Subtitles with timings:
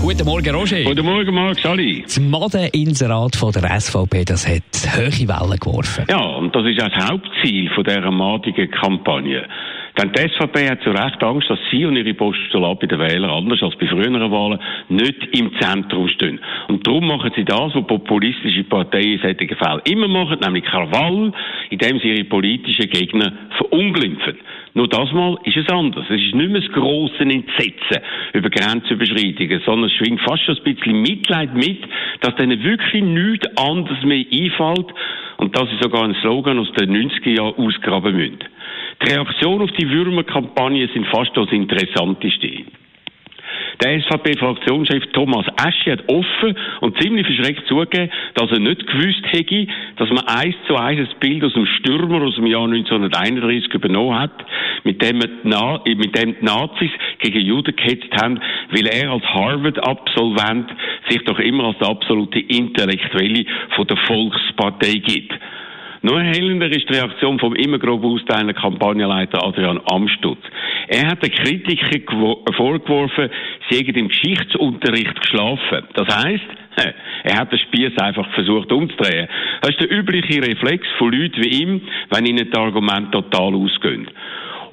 [0.00, 0.84] Guten Morgen, Roger.
[0.84, 2.02] Guten Morgen, Marc Sali.
[2.02, 4.62] Das Madeninserat von der SVP, das hat
[4.96, 6.04] hohe Wellen geworfen.
[6.08, 9.46] Ja, und das ist auch das Hauptziel von dieser madigen Kampagne.
[9.98, 13.30] Denn die SVP hat zu Recht Angst, dass sie und ihre Postulate bei den Wählern,
[13.30, 16.38] anders als bei früheren Wahlen, nicht im Zentrum stehen.
[16.68, 21.32] Und darum machen sie das, was populistische Parteien in solchen Fällen immer machen, nämlich Krawall,
[21.70, 24.38] indem sie ihre politischen Gegner verunglimpfen.
[24.74, 26.04] Nur das Mal ist es anders.
[26.08, 27.98] Es ist nicht mehr das grosse Entsetzen
[28.34, 31.82] über Grenzüberschreitungen, sondern es schwingt fast schon ein bisschen Mitleid mit,
[32.20, 34.94] dass denen wirklich nichts anderes mehr einfällt
[35.38, 38.57] und dass sie sogar einen Slogan aus den 90er Jahren ausgraben müssen.
[39.02, 42.64] Die Reaktionen auf die Würmerkampagne sind fast das Interessanteste.
[43.82, 49.68] Der SVP-Fraktionschef Thomas Asche hat offen und ziemlich verschreckt zugegeben, dass er nicht gewusst hätte,
[49.96, 54.18] dass man eins zu eins das Bild aus dem Stürmer aus dem Jahr 1931 übernommen
[54.18, 54.32] hat,
[54.82, 60.70] mit dem, die, mit dem die Nazis gegen Juden gehetzt haben, weil er als Harvard-Absolvent
[61.08, 63.44] sich doch immer als der absolute Intellektuelle
[63.76, 65.32] von der Volkspartei gibt.
[66.08, 70.38] Noch erhellender ist die Reaktion vom immer grob austeilenden Kampagnenleiter Adrian Amstutz.
[70.86, 73.28] Er hat den Kritikern vorgeworfen,
[73.68, 75.84] sie hätten im Geschichtsunterricht geschlafen.
[75.92, 76.46] Das heißt,
[77.24, 79.28] er hat den Spieß einfach versucht umzudrehen.
[79.60, 84.08] Das ist der übliche Reflex von Leuten wie ihm, wenn ihnen die Argumente total ausgehen.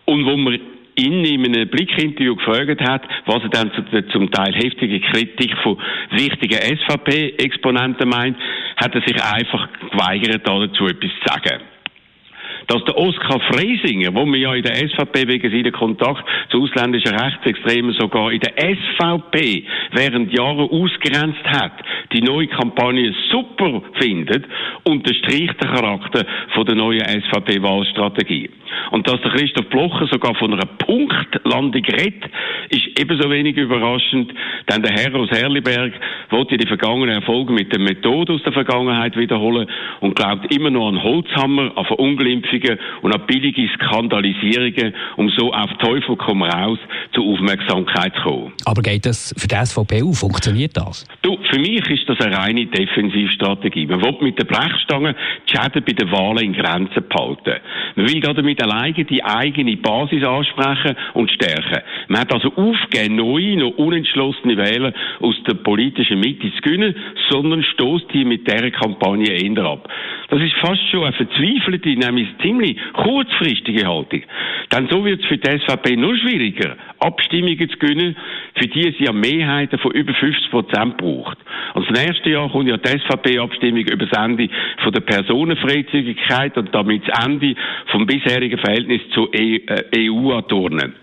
[0.06, 0.58] Und wo man
[0.98, 5.56] ihn in einem Blickinterview gefragt hat, was er dann zu der zum Teil heftigen Kritik
[5.64, 5.78] von
[6.12, 8.38] wichtigen SVP-Exponenten meint,
[8.78, 11.62] hat er sich einfach geweigert, dazu etwas zu sagen.
[12.68, 17.16] Dass der Oskar Freisinger, wo man ja in der SVP wegen seiner Kontakt zu ausländischen
[17.16, 21.74] Rechtsextremen sogar in der SVP während Jahren ausgrenzt hat,
[22.16, 24.46] die neue Kampagne super findet,
[24.84, 28.50] unterstreicht den Charakter von der neuen SVP-Wahlstrategie.
[28.92, 32.24] Und dass der Christoph Blocher sogar von einer Punktlandung redet,
[32.70, 34.34] ist ebenso wenig überraschend,
[34.70, 35.94] denn der Herr aus Herliberg
[36.30, 39.68] wollte die vergangenen Erfolge mit der Methode aus der Vergangenheit wiederholen
[40.02, 45.72] und glaubt immer noch an Holzhammer, an Verunglimpfungen und an billige Skandalisierungen, um so auf
[45.80, 46.80] Teufel komm raus
[47.14, 48.54] zur Aufmerksamkeit zu kommen.
[48.66, 50.14] Aber geht das für die SVP auch?
[50.14, 51.06] Funktioniert das?
[51.22, 53.88] Du, für mich ist das eine reine Defensivstrategie.
[53.88, 55.16] Man will mit der Brechstange
[55.48, 57.62] die Schäden bei den Wahlen in Grenzen behalten.
[57.96, 61.82] Man will damit alleine die eigene Basis ansprechen und stärken.
[62.08, 66.96] Man hat also aufgegeben, neue, noch unentschlossene Wähler aus der politischen Mitte zu gewinnen,
[67.30, 69.88] sondern stoßt die mit dieser Kampagne eher ab.
[70.30, 74.24] Das ist fast schon eine verzweifelte, nämlich ziemlich kurzfristige Haltung.
[74.72, 78.16] Denn so wird es für die SVP noch schwieriger, Abstimmungen zu gewinnen,
[78.56, 81.38] für die sie ja Mehrheiten von über 50 Prozent braucht.
[81.74, 84.50] Und das nächste Jahr kommt ja die SVP-Abstimmung über das Ende
[84.82, 87.56] von der Personenfreizügigkeit und damit das Ende
[87.92, 90.96] vom bisherigen Verhältnis zur EU an Turnen.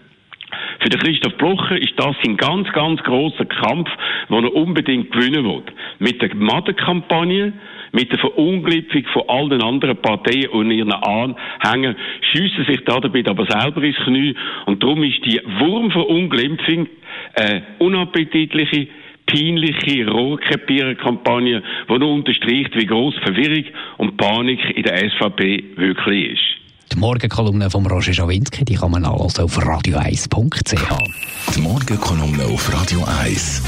[0.80, 3.88] Für den Christoph Blocher ist das ein ganz, ganz großer Kampf,
[4.28, 5.62] den er unbedingt gewinnen will.
[5.98, 7.52] Mit der Madenkampagne,
[7.92, 11.96] mit der Verunglimpfung von all den anderen Parteien und ihren Anhängern,
[12.32, 14.34] schiessen sich da dabei aber selber ins Knie.
[14.66, 16.88] Und darum ist die Wurmverunglimpfung
[17.34, 18.88] äh, unappetitliche,
[19.26, 23.64] peinliche Rohrkrepierer-Kampagne, die nur unterstreicht, wie groß Verwirrung
[23.98, 26.51] und Panik in der SVP wirklich ist.
[26.92, 31.54] Die Morgenkolumne von Roger Schawinski, die kann man alles auf radio1.ch.
[31.54, 33.62] Die Morgenkolumne auf Radio 1.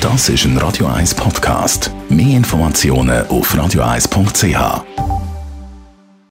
[0.00, 1.90] Das ist ein Radio 1 Podcast.
[2.08, 5.09] Mehr Informationen auf radio1.ch.